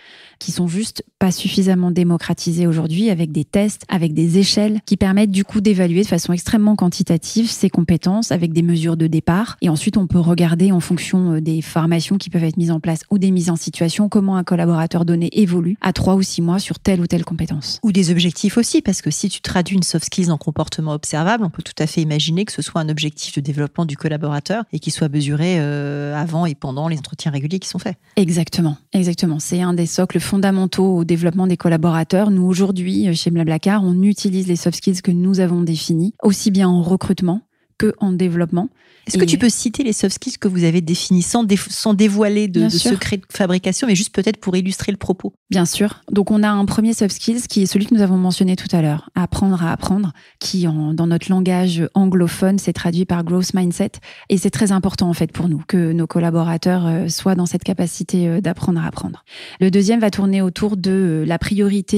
[0.41, 5.31] qui sont juste pas suffisamment démocratisés aujourd'hui avec des tests, avec des échelles qui permettent
[5.31, 9.59] du coup d'évaluer de façon extrêmement quantitative ces compétences avec des mesures de départ.
[9.61, 12.81] Et ensuite, on peut regarder en fonction euh, des formations qui peuvent être mises en
[12.81, 16.41] place ou des mises en situation comment un collaborateur donné évolue à trois ou six
[16.43, 17.79] mois sur telle ou telle compétence.
[17.83, 21.45] Ou des objectifs aussi, parce que si tu traduis une soft skills en comportement observable,
[21.45, 24.65] on peut tout à fait imaginer que ce soit un objectif de développement du collaborateur
[24.73, 27.97] et qui soit mesuré euh, avant et pendant les entretiens réguliers qui sont faits.
[28.17, 29.39] Exactement, exactement.
[29.39, 32.31] C'est un des socles fondamentaux au développement des collaborateurs.
[32.31, 36.53] Nous, aujourd'hui, euh, chez Blablacar, on utilise les soft skills que nous avons définis, aussi
[36.53, 37.41] bien en recrutement
[37.81, 38.69] que en développement.
[39.07, 42.47] Est-ce que tu peux citer les soft skills que vous avez définis sans, sans dévoiler
[42.47, 45.33] de, de secrets de fabrication, mais juste peut-être pour illustrer le propos?
[45.51, 46.03] Bien sûr.
[46.13, 48.69] Donc on a un premier soft skills qui est celui que nous avons mentionné tout
[48.71, 53.55] à l'heure, apprendre à apprendre, qui en, dans notre langage anglophone s'est traduit par growth
[53.55, 53.93] mindset.
[54.29, 57.65] Et c'est très important en fait pour nous que nos collaborateurs euh, soient dans cette
[57.65, 59.25] capacité euh, d'apprendre à apprendre.
[59.61, 61.91] Le deuxième va tourner autour de euh, la priorité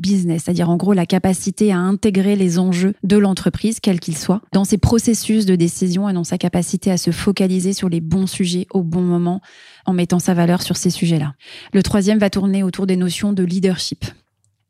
[0.00, 4.40] business, c'est-à-dire en gros la capacité à intégrer les enjeux de l'entreprise, quels qu'ils soient,
[4.52, 8.26] dans ses processus de décision et dans sa capacité à se focaliser sur les bons
[8.26, 9.40] sujets au bon moment
[9.86, 11.34] en mettant sa valeur sur ces sujets-là.
[11.72, 14.04] Le troisième va tourner autour des notions de leadership.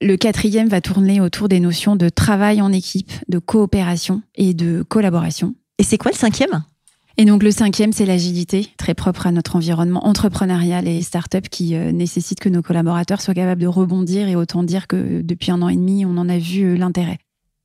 [0.00, 4.82] Le quatrième va tourner autour des notions de travail en équipe, de coopération et de
[4.82, 5.54] collaboration.
[5.78, 6.64] Et c'est quoi le cinquième?
[7.16, 11.74] Et donc le cinquième, c'est l'agilité, très propre à notre environnement entrepreneurial et start-up qui
[11.74, 15.60] euh, nécessite que nos collaborateurs soient capables de rebondir et autant dire que depuis un
[15.62, 17.18] an et demi, on en a vu euh, l'intérêt.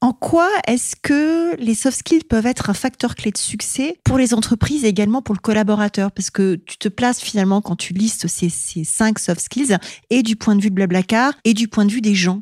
[0.04, 4.18] En quoi est-ce que les soft skills peuvent être un facteur clé de succès pour
[4.18, 6.12] les entreprises et également pour le collaborateur?
[6.12, 9.78] Parce que tu te places finalement quand tu listes ces, cinq soft skills
[10.10, 12.42] et du point de vue de Blablacar et du point de vue des gens.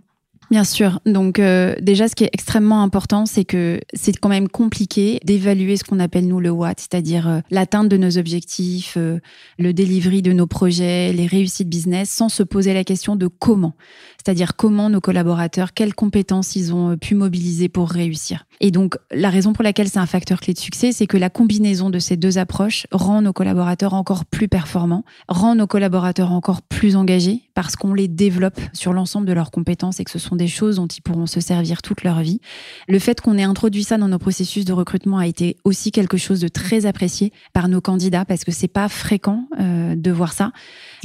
[0.52, 1.00] Bien sûr.
[1.06, 5.78] Donc euh, déjà, ce qui est extrêmement important, c'est que c'est quand même compliqué d'évaluer
[5.78, 9.20] ce qu'on appelle nous le what, c'est-à-dire euh, l'atteinte de nos objectifs, euh,
[9.58, 13.76] le delivery de nos projets, les réussites business, sans se poser la question de comment.
[14.24, 18.46] C'est-à-dire comment nos collaborateurs, quelles compétences ils ont pu mobiliser pour réussir.
[18.60, 21.32] Et donc, la raison pour laquelle c'est un facteur clé de succès, c'est que la
[21.32, 26.62] combinaison de ces deux approches rend nos collaborateurs encore plus performants, rend nos collaborateurs encore
[26.62, 30.36] plus engagés parce qu'on les développe sur l'ensemble de leurs compétences et que ce sont
[30.36, 32.40] des choses dont ils pourront se servir toute leur vie.
[32.88, 36.18] Le fait qu'on ait introduit ça dans nos processus de recrutement a été aussi quelque
[36.18, 40.34] chose de très apprécié par nos candidats parce que c'est pas fréquent euh, de voir
[40.34, 40.52] ça.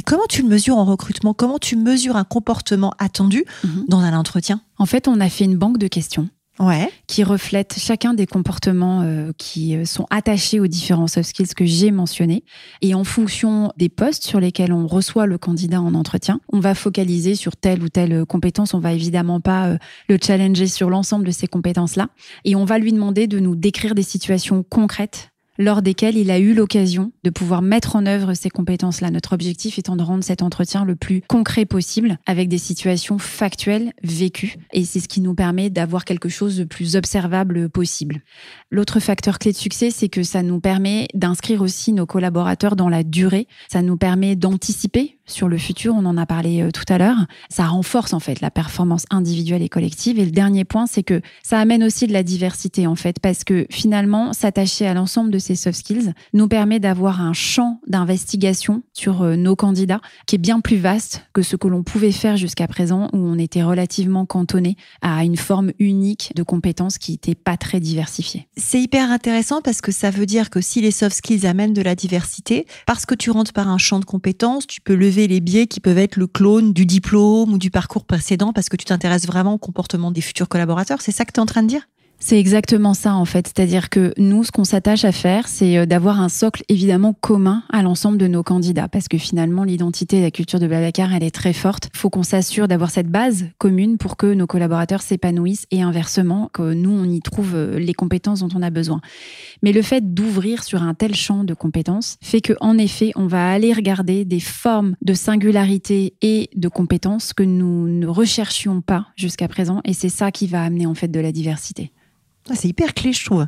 [0.05, 1.33] Comment tu le mesures en recrutement?
[1.33, 3.85] Comment tu mesures un comportement attendu mhm.
[3.89, 6.91] dans un entretien En fait, on a fait une banque de questions ouais.
[7.07, 11.65] qui reflètent chacun des comportements euh, qui euh, sont attachés aux différents soft skills que
[11.65, 12.45] j'ai mentionnés.
[12.83, 16.75] Et en fonction des postes sur lesquels on reçoit le candidat en entretien, on va
[16.75, 18.75] focaliser sur telle ou telle compétence.
[18.75, 22.09] On va évidemment pas euh, le challenger sur l'ensemble de ces compétences-là.
[22.45, 26.39] Et on va lui demander de nous décrire des situations concrètes lors desquels il a
[26.39, 29.11] eu l'occasion de pouvoir mettre en œuvre ces compétences-là.
[29.11, 33.93] Notre objectif étant de rendre cet entretien le plus concret possible avec des situations factuelles
[34.03, 34.57] vécues.
[34.73, 38.23] Et c'est ce qui nous permet d'avoir quelque chose de plus observable possible.
[38.71, 42.89] L'autre facteur clé de succès, c'est que ça nous permet d'inscrire aussi nos collaborateurs dans
[42.89, 43.47] la durée.
[43.71, 47.27] Ça nous permet d'anticiper sur le futur, on en a parlé euh, tout à l'heure.
[47.51, 50.19] Ça renforce en fait la performance individuelle et collective.
[50.19, 53.43] Et le dernier point, c'est que ça amène aussi de la diversité en fait, parce
[53.43, 58.83] que finalement, s'attacher à l'ensemble de ces soft skills nous permet d'avoir un champ d'investigation
[58.93, 62.37] sur euh, nos candidats qui est bien plus vaste que ce que l'on pouvait faire
[62.37, 67.35] jusqu'à présent, où on était relativement cantonné à une forme unique de compétences qui n'était
[67.35, 68.49] pas très diversifiée.
[68.57, 71.83] C'est hyper intéressant parce que ça veut dire que si les soft skills amènent de
[71.83, 75.41] la diversité, parce que tu rentres par un champ de compétences, tu peux lever les
[75.41, 78.85] biais qui peuvent être le clone du diplôme ou du parcours précédent parce que tu
[78.85, 81.01] t'intéresses vraiment au comportement des futurs collaborateurs.
[81.01, 81.89] C'est ça que tu es en train de dire?
[82.19, 83.47] C'est exactement ça en fait.
[83.47, 87.63] C'est-à-dire que nous, ce qu'on s'attache à faire, c'est euh, d'avoir un socle évidemment commun
[87.71, 88.89] à l'ensemble de nos candidats.
[88.89, 91.91] Parce que finalement, l'identité et la culture de Blablacar, elle est très forte.
[91.95, 96.51] Il faut qu'on s'assure d'avoir cette base commune pour que nos collaborateurs s'épanouissent et inversement,
[96.53, 99.01] que nous, on y trouve euh, les compétences dont on a besoin.
[99.63, 103.27] Mais le fait d'ouvrir sur un tel champ de compétences fait que, en effet, on
[103.27, 109.07] va aller regarder des formes de singularité et de compétences que nous ne recherchions pas
[109.17, 109.81] jusqu'à présent.
[109.85, 111.93] Et c'est ça qui va amener en fait de la diversité.
[112.49, 113.47] Ah, c'est hyper clé, je trouve.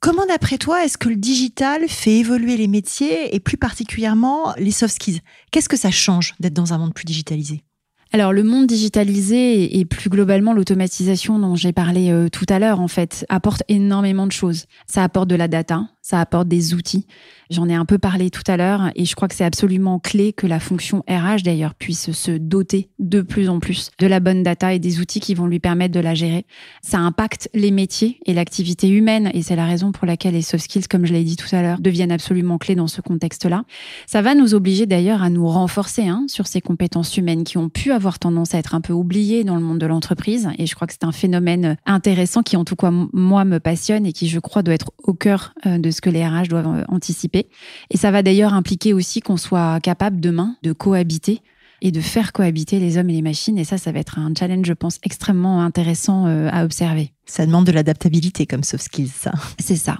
[0.00, 4.70] Comment, d'après toi, est-ce que le digital fait évoluer les métiers et plus particulièrement les
[4.70, 5.20] soft skills?
[5.50, 7.62] Qu'est-ce que ça change d'être dans un monde plus digitalisé?
[8.10, 12.80] Alors le monde digitalisé et plus globalement l'automatisation dont j'ai parlé euh, tout à l'heure
[12.80, 14.64] en fait apporte énormément de choses.
[14.86, 17.06] Ça apporte de la data, ça apporte des outils.
[17.50, 20.32] J'en ai un peu parlé tout à l'heure et je crois que c'est absolument clé
[20.32, 24.42] que la fonction RH d'ailleurs puisse se doter de plus en plus de la bonne
[24.42, 26.46] data et des outils qui vont lui permettre de la gérer.
[26.82, 30.64] Ça impacte les métiers et l'activité humaine et c'est la raison pour laquelle les soft
[30.64, 33.64] skills, comme je l'ai dit tout à l'heure, deviennent absolument clés dans ce contexte-là.
[34.06, 37.68] Ça va nous obliger d'ailleurs à nous renforcer hein, sur ces compétences humaines qui ont
[37.68, 40.74] pu avoir tendance à être un peu oubliées dans le monde de l'entreprise et je
[40.74, 44.28] crois que c'est un phénomène intéressant qui en tout cas moi me passionne et qui
[44.28, 47.48] je crois doit être au cœur euh, de ce que les RH doivent euh, anticiper.
[47.90, 51.42] Et ça va d'ailleurs impliquer aussi qu'on soit capable demain de cohabiter
[51.80, 53.58] et de faire cohabiter les hommes et les machines.
[53.58, 57.12] Et ça, ça va être un challenge, je pense, extrêmement intéressant euh, à observer.
[57.26, 59.32] Ça demande de l'adaptabilité comme soft skills, ça.
[59.60, 59.98] C'est ça.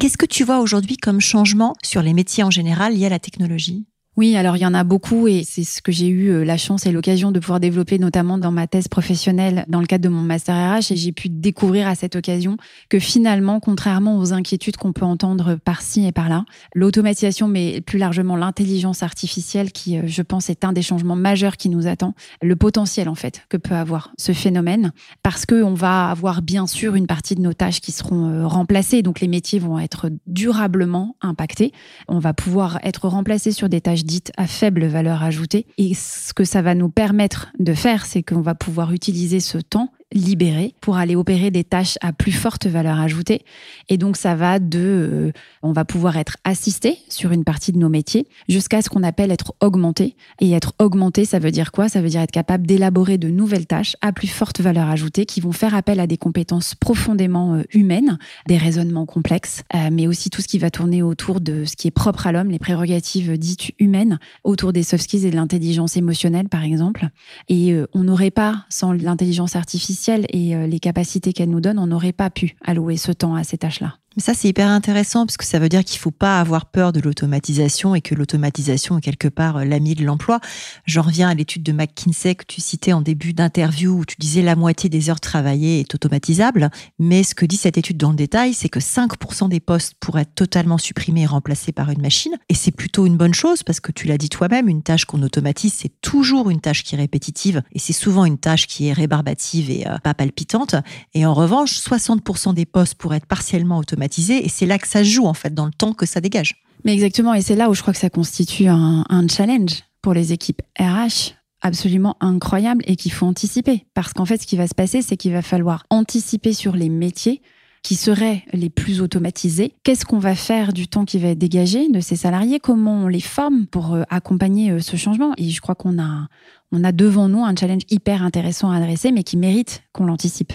[0.00, 3.18] Qu'est-ce que tu vois aujourd'hui comme changement sur les métiers en général liés à la
[3.18, 3.86] technologie?
[4.16, 6.56] Oui, alors il y en a beaucoup et c'est ce que j'ai eu euh, la
[6.56, 10.08] chance et l'occasion de pouvoir développer notamment dans ma thèse professionnelle dans le cadre de
[10.08, 12.56] mon master RH et j'ai pu découvrir à cette occasion
[12.88, 16.44] que finalement, contrairement aux inquiétudes qu'on peut entendre par-ci et par-là,
[16.76, 21.56] l'automatisation mais plus largement l'intelligence artificielle qui, euh, je pense, est un des changements majeurs
[21.56, 24.92] qui nous attend, le potentiel en fait que peut avoir ce phénomène
[25.24, 28.46] parce que on va avoir bien sûr une partie de nos tâches qui seront euh,
[28.46, 31.72] remplacées donc les métiers vont être durablement impactés.
[32.06, 35.66] On va pouvoir être remplacés sur des tâches dites à faible valeur ajoutée.
[35.78, 39.58] Et ce que ça va nous permettre de faire, c'est qu'on va pouvoir utiliser ce
[39.58, 43.44] temps libéré pour aller opérer des tâches à plus forte valeur ajoutée.
[43.88, 47.78] Et donc, ça va de, euh, on va pouvoir être assisté sur une partie de
[47.78, 50.16] nos métiers jusqu'à ce qu'on appelle être augmenté.
[50.40, 51.88] Et être augmenté, ça veut dire quoi?
[51.88, 55.40] Ça veut dire être capable d'élaborer de nouvelles tâches à plus forte valeur ajoutée qui
[55.40, 60.30] vont faire appel à des compétences profondément euh, humaines, des raisonnements complexes, euh, mais aussi
[60.30, 63.36] tout ce qui va tourner autour de ce qui est propre à l'homme, les prérogatives
[63.36, 67.08] dites humaines, autour des soft skills et de l'intelligence émotionnelle, par exemple.
[67.48, 71.86] Et on n'aurait pas, sans l'intelligence artificielle, et euh, les capacités qu'elle nous donne, on
[71.86, 73.98] n'aurait pas pu allouer ce temps à ces tâches-là.
[74.16, 77.00] Ça, c'est hyper intéressant parce que ça veut dire qu'il faut pas avoir peur de
[77.00, 80.38] l'automatisation et que l'automatisation est quelque part euh, l'ami de l'emploi.
[80.86, 84.42] J'en reviens à l'étude de McKinsey que tu citais en début d'interview où tu disais
[84.42, 86.70] la moitié des heures travaillées est automatisable.
[87.00, 90.22] Mais ce que dit cette étude dans le détail, c'est que 5% des postes pourraient
[90.22, 92.38] être totalement supprimés et remplacés par une machine.
[92.48, 95.22] Et c'est plutôt une bonne chose parce que tu l'as dit toi-même, une tâche qu'on
[95.22, 98.92] automatise, c'est toujours une tâche qui est répétitive et c'est souvent une tâche qui est
[98.92, 100.76] rébarbative et euh, pas palpitante.
[101.14, 105.02] Et en revanche, 60% des postes pourraient être partiellement automatisés et c'est là que ça
[105.02, 106.54] joue en fait dans le temps que ça dégage.
[106.84, 110.32] Mais exactement, et c'est là où je crois que ça constitue un, challenge pour les
[110.32, 113.86] équipes RH absolument incroyable et qu'il faut anticiper.
[113.94, 116.90] Parce qu'en fait, ce qui va se passer, c'est qu'il va falloir anticiper sur les
[116.90, 117.40] métiers
[117.82, 119.74] qui seraient les plus automatisés.
[119.82, 122.60] Qu'est-ce qu'on va faire du temps qui va être dégagé de ces salariés?
[122.60, 125.32] Comment on les forme pour euh, accompagner euh, ce changement?
[125.36, 126.28] Et je crois qu'on a,
[126.72, 130.54] on a devant nous un challenge hyper intéressant à adresser, mais qui mérite qu'on l'anticipe.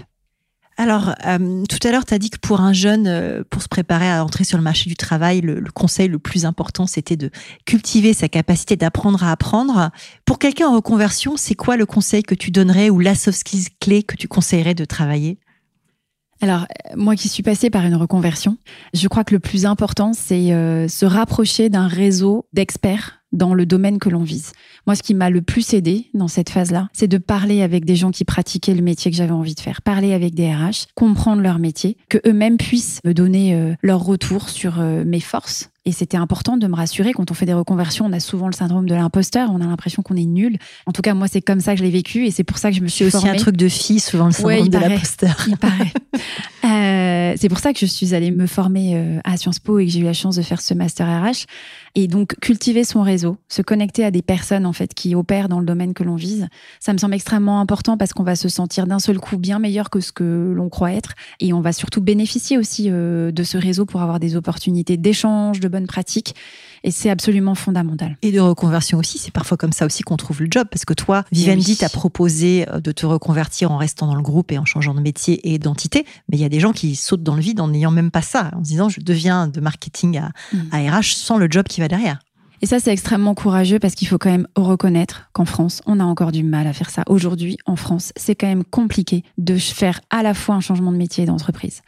[0.79, 3.67] Alors, euh, tout à l'heure, tu as dit que pour un jeune, euh, pour se
[3.67, 7.31] préparer à entrer sur le marché du travail, le, conseil le plus important, c'était de
[7.65, 9.89] cultiver sa capacité d'apprendre à apprendre.
[10.23, 13.67] Pour quelqu'un en reconversion, c'est quoi le conseil que tu donnerais ou la soft skills
[13.81, 15.37] clé que tu conseillerais de travailler?
[16.39, 16.65] Alors,
[16.95, 18.57] moi qui suis passée par une reconversion,
[18.93, 23.65] je crois que le plus important, c'est euh, se rapprocher d'un réseau d'experts dans le
[23.65, 24.51] domaine que l'on vise.
[24.87, 27.95] Moi, ce qui m'a le plus aidé dans cette phase-là, c'est de parler avec des
[27.95, 31.41] gens qui pratiquaient le métier que j'avais envie de faire, parler avec des RH, comprendre
[31.41, 35.69] leur métier, que eux-mêmes puissent me donner euh, leur retour sur euh, mes forces.
[35.85, 37.13] Et c'était important de me rassurer.
[37.13, 39.49] Quand on fait des reconversions, on a souvent le syndrome de l'imposteur.
[39.51, 40.57] On a l'impression qu'on est nul.
[40.85, 42.69] En tout cas, moi, c'est comme ça que je l'ai vécu et c'est pour ça
[42.69, 45.45] que je me suis aussi un truc de fille, souvent le syndrome de l'imposteur.
[45.47, 45.91] Il paraît.
[46.15, 46.17] euh,
[47.37, 49.91] c'est pour ça que je suis allée me former euh, à Sciences Po et que
[49.91, 51.45] j'ai eu la chance de faire ce master RH.
[51.95, 55.59] Et donc, cultiver son réseau, se connecter à des personnes, en fait, qui opèrent dans
[55.59, 56.47] le domaine que l'on vise,
[56.79, 59.89] ça me semble extrêmement important parce qu'on va se sentir d'un seul coup bien meilleur
[59.89, 61.13] que ce que l'on croit être.
[61.39, 65.59] Et on va surtout bénéficier aussi euh, de ce réseau pour avoir des opportunités d'échange,
[65.59, 66.35] de bonnes pratiques.
[66.83, 68.17] Et c'est absolument fondamental.
[68.21, 70.67] Et de reconversion aussi, c'est parfois comme ça aussi qu'on trouve le job.
[70.69, 74.51] Parce que toi, Vivendi t'a proposé euh, de te reconvertir en restant dans le groupe
[74.51, 76.05] et en changeant de métier et d'entité.
[76.29, 78.21] Mais il y a des gens qui sautent dans le vide en n'ayant même pas
[78.21, 80.57] ça, en se disant je deviens de marketing à, mm.
[80.71, 82.19] à RH sans le job qui va derrière.
[82.61, 86.03] Et ça, c'est extrêmement courageux parce qu'il faut quand même reconnaître qu'en France, on a
[86.03, 87.03] encore du mal à faire ça.
[87.07, 90.97] Aujourd'hui, en France, c'est quand même compliqué de faire à la fois un changement de
[90.97, 91.81] métier et d'entreprise.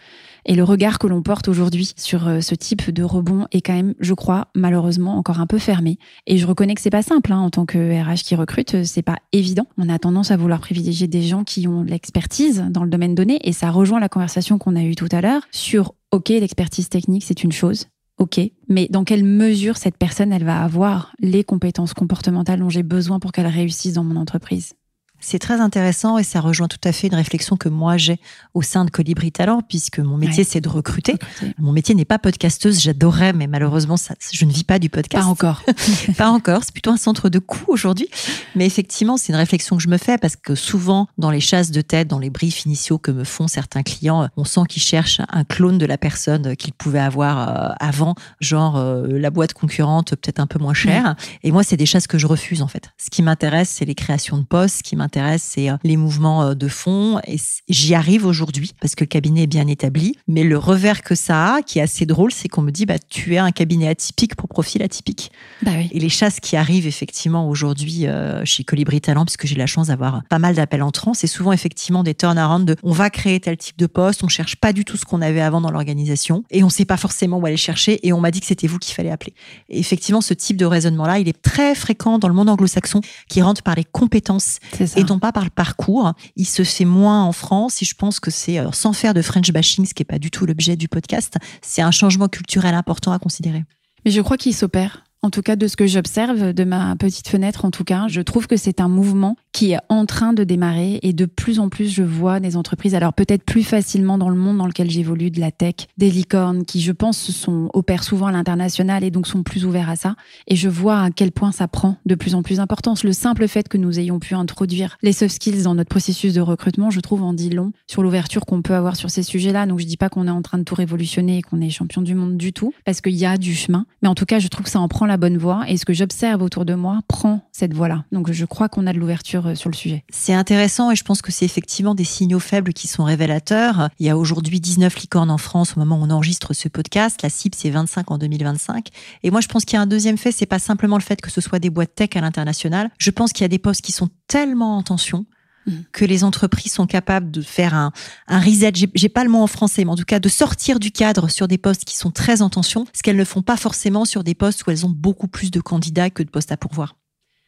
[0.45, 3.73] Et le regard que l'on porte aujourd'hui sur euh, ce type de rebond est quand
[3.73, 5.97] même, je crois, malheureusement encore un peu fermé.
[6.27, 9.01] Et je reconnais que c'est pas simple hein, en tant que RH qui recrute, c'est
[9.01, 9.67] pas évident.
[9.77, 13.39] On a tendance à vouloir privilégier des gens qui ont l'expertise dans le domaine donné,
[13.43, 17.23] et ça rejoint la conversation qu'on a eue tout à l'heure sur OK, l'expertise technique,
[17.23, 17.87] c'est une chose.
[18.17, 22.83] OK, mais dans quelle mesure cette personne, elle va avoir les compétences comportementales dont j'ai
[22.83, 24.73] besoin pour qu'elle réussisse dans mon entreprise?
[25.21, 28.19] C'est très intéressant et ça rejoint tout à fait une réflexion que moi j'ai
[28.53, 31.15] au sein de Colibri Talent, puisque mon métier c'est de recruter.
[31.57, 35.23] Mon métier n'est pas podcasteuse, j'adorais, mais malheureusement ça, je ne vis pas du podcast.
[35.23, 35.63] Pas encore.
[36.17, 38.09] pas encore, c'est plutôt un centre de coût aujourd'hui.
[38.55, 41.71] Mais effectivement, c'est une réflexion que je me fais parce que souvent dans les chasses
[41.71, 45.21] de tête, dans les briefs initiaux que me font certains clients, on sent qu'ils cherchent
[45.29, 50.15] un clone de la personne qu'ils pouvaient avoir euh, avant, genre euh, la boîte concurrente
[50.15, 51.15] peut-être un peu moins chère.
[51.43, 52.89] Et moi, c'est des chasses que je refuse en fait.
[52.97, 56.43] Ce qui m'intéresse, c'est les créations de postes, ce qui m'intéresse c'est euh, les mouvements
[56.43, 57.19] euh, de fond.
[57.27, 57.37] Et
[57.69, 60.15] j'y arrive aujourd'hui parce que le cabinet est bien établi.
[60.27, 62.99] Mais le revers que ça a, qui est assez drôle, c'est qu'on me dit, bah,
[62.99, 65.31] tu es un cabinet atypique pour profil atypique.
[65.61, 65.89] Bah oui.
[65.91, 69.87] Et les chasses qui arrivent effectivement aujourd'hui euh, chez Colibri Talent, puisque j'ai la chance
[69.87, 73.57] d'avoir pas mal d'appels entrants, c'est souvent effectivement des turnarounds de on va créer tel
[73.57, 76.63] type de poste, on cherche pas du tout ce qu'on avait avant dans l'organisation et
[76.63, 78.95] on sait pas forcément où aller chercher et on m'a dit que c'était vous qu'il
[78.95, 79.33] fallait appeler.
[79.69, 83.41] Et effectivement, ce type de raisonnement-là, il est très fréquent dans le monde anglo-saxon qui
[83.41, 84.59] rentre par les compétences
[84.95, 86.13] et non pas par le parcours.
[86.35, 89.21] Il se fait moins en France et je pense que c'est, euh, sans faire de
[89.21, 92.75] French bashing, ce qui n'est pas du tout l'objet du podcast, c'est un changement culturel
[92.75, 93.63] important à considérer.
[94.05, 97.27] Mais je crois qu'il s'opère en tout cas, de ce que j'observe de ma petite
[97.27, 100.43] fenêtre, en tout cas, je trouve que c'est un mouvement qui est en train de
[100.43, 104.29] démarrer et de plus en plus, je vois des entreprises, alors peut-être plus facilement dans
[104.29, 108.03] le monde dans lequel j'évolue, de la tech, des licornes, qui, je pense, sont, opèrent
[108.03, 110.15] souvent à l'international et donc sont plus ouverts à ça.
[110.47, 113.03] Et je vois à quel point ça prend de plus en plus d'importance.
[113.03, 116.41] Le simple fait que nous ayons pu introduire les soft skills dans notre processus de
[116.41, 119.65] recrutement, je trouve, en dit long sur l'ouverture qu'on peut avoir sur ces sujets-là.
[119.65, 122.01] Donc, je dis pas qu'on est en train de tout révolutionner et qu'on est champion
[122.01, 123.85] du monde du tout, parce qu'il y a du chemin.
[124.01, 125.85] Mais en tout cas, je trouve que ça en prend la bonne voie et ce
[125.85, 128.05] que j'observe autour de moi prend cette voie-là.
[128.11, 130.03] Donc je crois qu'on a de l'ouverture euh, sur le sujet.
[130.09, 133.89] C'est intéressant et je pense que c'est effectivement des signaux faibles qui sont révélateurs.
[133.99, 137.21] Il y a aujourd'hui 19 licornes en France au moment où on enregistre ce podcast.
[137.21, 138.87] La cible c'est 25 en 2025.
[139.23, 141.21] Et moi je pense qu'il y a un deuxième fait, c'est pas simplement le fait
[141.21, 142.89] que ce soit des boîtes tech à l'international.
[142.97, 145.25] Je pense qu'il y a des postes qui sont tellement en tension
[145.65, 145.71] mmh.
[145.91, 147.91] que les entreprises sont capables de faire un,
[148.27, 150.91] un reset, j'ai pas le mot en français, mais en tout cas de sortir du
[150.91, 154.05] cadre sur des postes qui sont très en tension, ce qu'elles ne font pas forcément
[154.05, 156.95] sur des postes où elles ont beaucoup plus de candidats que de postes à pourvoir.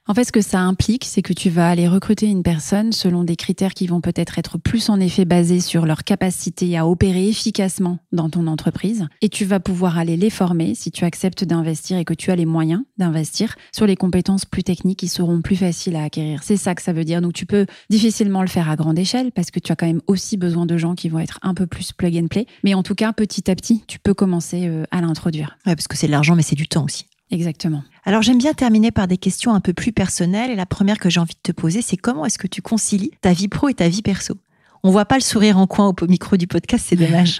[0.06, 3.24] En fait, ce que ça implique, c'est que tu vas aller recruter une personne selon
[3.24, 7.30] des critères qui vont peut-être être plus en effet basés sur leur capacité à opérer
[7.30, 9.08] efficacement dans ton entreprise.
[9.22, 12.36] Et tu vas pouvoir aller les former si tu acceptes d'investir et que tu as
[12.36, 16.44] les moyens d'investir sur les compétences plus techniques qui seront plus faciles à acquérir.
[16.44, 17.22] C'est ça que ça veut dire.
[17.22, 20.02] Donc, tu peux difficilement le faire à grande échelle parce que tu as quand même
[20.08, 22.46] aussi besoin de gens qui vont être un peu plus plug and play.
[22.66, 25.58] Mais en tout cas, petit à petit, tu peux commencer euh, à l'introduire.
[25.66, 27.06] Ouais, parce que c'est de l'argent, mais c'est du temps aussi.
[27.32, 27.84] Exactement.
[28.04, 31.10] Alors j'aime bien terminer par des questions un peu plus personnelles et la première que
[31.10, 33.74] j'ai envie de te poser, c'est comment est-ce que tu concilies ta vie pro et
[33.74, 34.36] ta vie perso?
[34.86, 37.39] On voit pas le sourire en coin au micro du podcast, c'est dommage.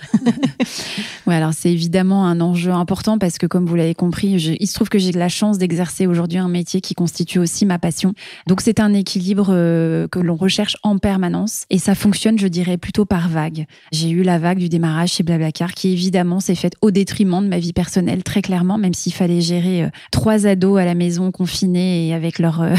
[1.27, 4.73] ouais, alors c'est évidemment un enjeu important parce que comme vous l'avez compris, il se
[4.73, 8.13] trouve que j'ai la chance d'exercer aujourd'hui un métier qui constitue aussi ma passion.
[8.47, 12.77] Donc c'est un équilibre euh, que l'on recherche en permanence et ça fonctionne, je dirais,
[12.77, 13.65] plutôt par vague.
[13.91, 17.49] J'ai eu la vague du démarrage chez Blablacar qui évidemment s'est faite au détriment de
[17.49, 21.29] ma vie personnelle très clairement, même s'il fallait gérer euh, trois ados à la maison
[21.32, 22.73] confinés et avec leurs euh,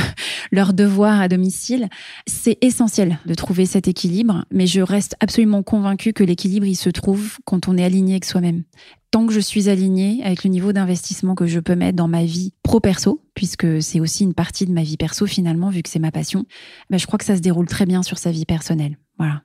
[0.54, 1.88] leurs devoirs à domicile.
[2.26, 6.90] C'est essentiel de trouver cet équilibre mais je reste absolument convaincue que l'équilibre, il se
[6.90, 8.64] trouve quand on est aligné avec soi-même.
[9.10, 12.24] Tant que je suis alignée avec le niveau d'investissement que je peux mettre dans ma
[12.24, 15.98] vie pro-perso, puisque c'est aussi une partie de ma vie perso finalement, vu que c'est
[15.98, 16.46] ma passion,
[16.90, 18.98] ben je crois que ça se déroule très bien sur sa vie personnelle.
[19.18, 19.42] Voilà.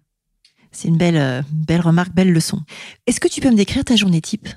[0.72, 2.62] C'est une belle, euh, belle remarque, belle leçon.
[3.08, 4.48] Est-ce que tu peux me décrire ta journée type?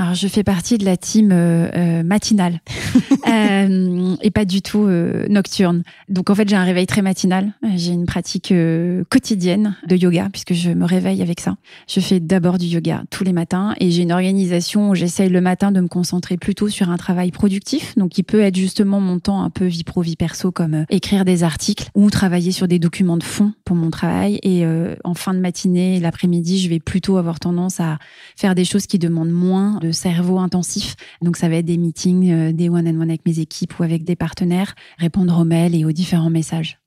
[0.00, 2.60] Alors, je fais partie de la team euh, euh matinale
[3.28, 5.82] euh, et pas du tout euh, nocturne.
[6.08, 7.52] Donc, en fait, j'ai un réveil très matinal.
[7.74, 11.56] J'ai une pratique euh, quotidienne de yoga puisque je me réveille avec ça.
[11.88, 15.40] Je fais d'abord du yoga tous les matins et j'ai une organisation où j'essaye le
[15.40, 17.96] matin de me concentrer plutôt sur un travail productif.
[17.96, 21.24] Donc, qui peut être justement mon temps un peu vie pro, vie perso, comme écrire
[21.24, 24.38] des articles ou travailler sur des documents de fond pour mon travail.
[24.44, 24.64] Et
[25.02, 27.98] en fin de matinée, l'après-midi, je vais plutôt avoir tendance à
[28.36, 30.96] faire des choses qui demandent moins de cerveau intensif.
[31.22, 34.16] Donc ça va être des meetings, euh, des one-on-one avec mes équipes ou avec des
[34.16, 36.78] partenaires, répondre aux mails et aux différents messages.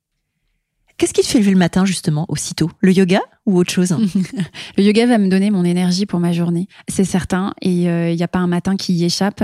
[1.02, 2.70] Qu'est-ce qui te fait lever le matin, justement, aussitôt?
[2.80, 3.90] Le yoga ou autre chose?
[4.78, 7.56] Le yoga va me donner mon énergie pour ma journée, c'est certain.
[7.60, 9.44] Et il euh, n'y a pas un matin qui y échappe.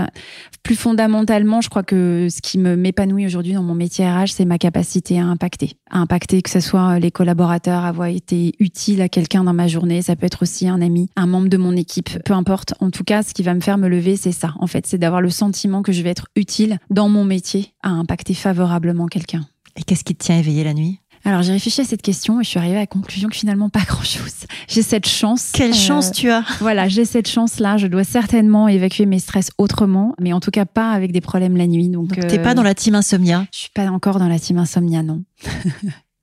[0.62, 4.46] Plus fondamentalement, je crois que ce qui me m'épanouit aujourd'hui dans mon métier RH, c'est
[4.46, 5.80] ma capacité à impacter.
[5.90, 10.04] À impacter, que ce soit les collaborateurs, avoir été utile à quelqu'un dans ma journée.
[10.04, 12.76] Ça peut être aussi un ami, un membre de mon équipe, peu importe.
[12.82, 14.54] En tout cas, ce qui va me faire me lever, c'est ça.
[14.60, 17.90] En fait, c'est d'avoir le sentiment que je vais être utile dans mon métier à
[17.90, 19.48] impacter favorablement quelqu'un.
[19.76, 21.00] Et qu'est-ce qui te tient éveillé la nuit?
[21.28, 23.70] Alors j'ai réfléchi à cette question et je suis arrivée à la conclusion que finalement
[23.70, 24.46] pas grand-chose.
[24.70, 25.52] J'ai cette chance.
[25.54, 27.76] Quelle euh, chance tu as Voilà, j'ai cette chance-là.
[27.76, 31.58] Je dois certainement évacuer mes stress autrement, mais en tout cas pas avec des problèmes
[31.58, 31.90] la nuit.
[31.90, 34.58] Donc, donc t'es pas dans la team insomnia Je suis pas encore dans la team
[34.58, 35.24] insomnia, non.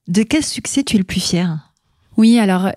[0.08, 1.70] De quel succès tu es le plus fier?
[2.16, 2.70] Oui, alors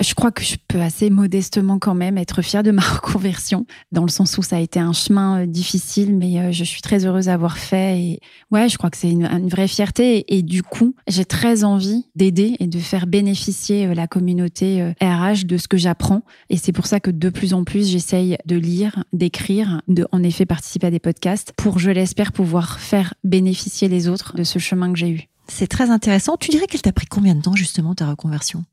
[0.00, 4.02] je crois que je peux assez modestement quand même être fière de ma reconversion, dans
[4.02, 7.04] le sens où ça a été un chemin euh, difficile, mais euh, je suis très
[7.04, 8.00] heureuse d'avoir fait.
[8.00, 10.24] Et ouais, je crois que c'est une, vraie fierté.
[10.34, 15.46] Et, du coup, j'ai très envie d'aider et de faire bénéficier euh, la communauté RH
[15.46, 16.22] de ce que j'apprends.
[16.48, 20.22] Et c'est pour ça que de plus en plus, j'essaye de lire, d'écrire, de en
[20.22, 24.58] effet participer à des podcasts pour, je l'espère, pouvoir faire bénéficier les autres de ce
[24.58, 25.28] chemin que j'ai eu.
[25.48, 26.36] C'est très intéressant.
[26.36, 28.64] Tu dirais qu'elle t'a pris combien de temps justement ta reconversion?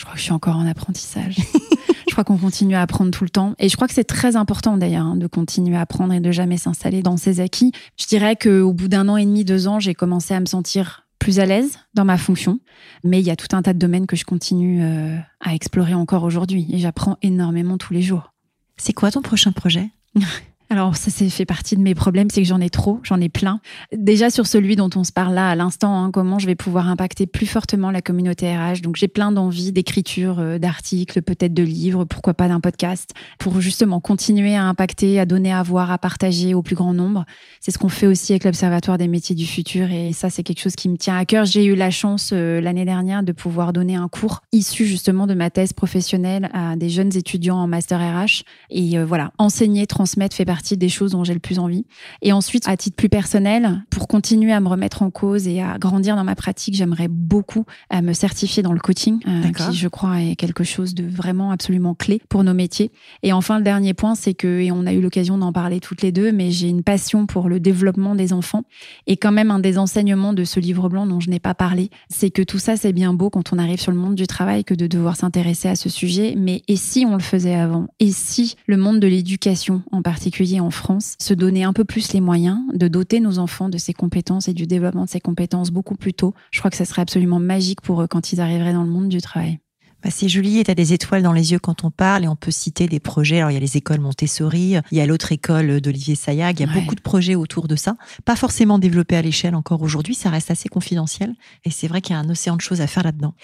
[0.00, 1.36] Je crois que je suis encore en apprentissage.
[2.08, 3.54] je crois qu'on continue à apprendre tout le temps.
[3.58, 6.32] Et je crois que c'est très important d'ailleurs hein, de continuer à apprendre et de
[6.32, 7.72] jamais s'installer dans ses acquis.
[7.98, 11.06] Je dirais qu'au bout d'un an et demi, deux ans, j'ai commencé à me sentir
[11.18, 12.60] plus à l'aise dans ma fonction.
[13.04, 15.92] Mais il y a tout un tas de domaines que je continue euh, à explorer
[15.92, 16.66] encore aujourd'hui.
[16.70, 18.32] Et j'apprends énormément tous les jours.
[18.78, 19.90] C'est quoi ton prochain projet?
[20.72, 23.28] Alors ça, c'est fait partie de mes problèmes, c'est que j'en ai trop, j'en ai
[23.28, 23.60] plein.
[23.92, 26.88] Déjà sur celui dont on se parle là à l'instant, hein, comment je vais pouvoir
[26.88, 28.80] impacter plus fortement la communauté RH.
[28.80, 33.60] Donc j'ai plein d'envies d'écriture, euh, d'articles, peut-être de livres, pourquoi pas d'un podcast, pour
[33.60, 37.24] justement continuer à impacter, à donner à voir, à partager au plus grand nombre.
[37.58, 40.60] C'est ce qu'on fait aussi avec l'Observatoire des métiers du futur et ça, c'est quelque
[40.60, 41.46] chose qui me tient à cœur.
[41.46, 45.34] J'ai eu la chance euh, l'année dernière de pouvoir donner un cours issu justement de
[45.34, 50.36] ma thèse professionnelle à des jeunes étudiants en master RH et euh, voilà, enseigner, transmettre
[50.36, 51.84] fait partie des choses dont j'ai le plus envie.
[52.22, 55.78] Et ensuite, à titre plus personnel, pour continuer à me remettre en cause et à
[55.78, 59.76] grandir dans ma pratique, j'aimerais beaucoup à euh, me certifier dans le coaching, euh, qui
[59.76, 62.90] je crois est quelque chose de vraiment absolument clé pour nos métiers.
[63.22, 66.02] Et enfin, le dernier point, c'est que, et on a eu l'occasion d'en parler toutes
[66.02, 68.62] les deux, mais j'ai une passion pour le développement des enfants.
[69.06, 71.90] Et quand même, un des enseignements de ce livre blanc dont je n'ai pas parlé,
[72.08, 74.64] c'est que tout ça, c'est bien beau quand on arrive sur le monde du travail
[74.64, 76.34] que de devoir s'intéresser à ce sujet.
[76.36, 77.88] Mais et si on le faisait avant?
[77.98, 82.12] Et si le monde de l'éducation en particulier en France, se donner un peu plus
[82.12, 85.70] les moyens de doter nos enfants de ces compétences et du développement de ces compétences
[85.70, 86.34] beaucoup plus tôt.
[86.50, 89.08] Je crois que ça serait absolument magique pour eux quand ils arriveraient dans le monde
[89.08, 89.60] du travail.
[90.02, 92.28] Bah, c'est joli et tu as des étoiles dans les yeux quand on parle et
[92.28, 93.38] on peut citer des projets.
[93.38, 96.66] Alors il y a les écoles Montessori, il y a l'autre école d'Olivier Sayag, il
[96.66, 97.96] y a beaucoup de projets autour de ça.
[98.24, 101.34] Pas forcément développés à l'échelle encore aujourd'hui, ça reste assez confidentiel
[101.64, 103.34] et c'est vrai qu'il y a un océan de choses à faire là-dedans.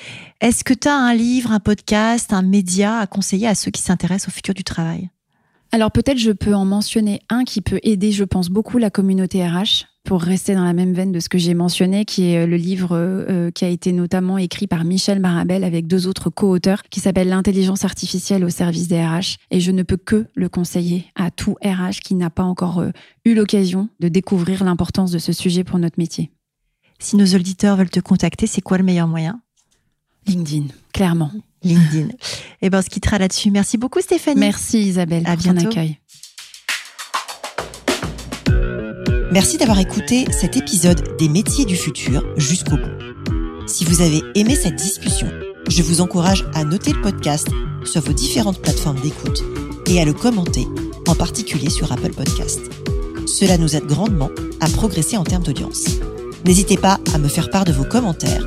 [0.40, 3.82] Est-ce que tu as un livre, un podcast, un média à conseiller à ceux qui
[3.82, 5.11] s'intéressent au futur du travail?
[5.72, 9.46] Alors peut-être je peux en mentionner un qui peut aider, je pense, beaucoup la communauté
[9.46, 12.46] RH pour rester dans la même veine de ce que j'ai mentionné, qui est euh,
[12.46, 16.82] le livre euh, qui a été notamment écrit par Michel Marabel avec deux autres co-auteurs,
[16.84, 19.36] qui s'appelle L'intelligence artificielle au service des RH.
[19.50, 22.90] Et je ne peux que le conseiller à tout RH qui n'a pas encore euh,
[23.24, 26.30] eu l'occasion de découvrir l'importance de ce sujet pour notre métier.
[26.98, 29.40] Si nos auditeurs veulent te contacter, c'est quoi le meilleur moyen?
[30.26, 31.32] LinkedIn, clairement.
[31.66, 32.08] LinkedIn.
[32.08, 32.16] Et
[32.62, 33.50] eh ben, on se quittera là-dessus.
[33.50, 34.40] Merci beaucoup, Stéphanie.
[34.40, 35.98] Merci, Isabelle, à pour ton accueil.
[39.32, 43.66] Merci d'avoir écouté cet épisode des métiers du futur jusqu'au bout.
[43.66, 45.28] Si vous avez aimé cette discussion,
[45.68, 47.48] je vous encourage à noter le podcast
[47.84, 49.42] sur vos différentes plateformes d'écoute
[49.86, 50.66] et à le commenter,
[51.06, 52.60] en particulier sur Apple Podcast.
[53.26, 55.84] Cela nous aide grandement à progresser en termes d'audience.
[56.44, 58.46] N'hésitez pas à me faire part de vos commentaires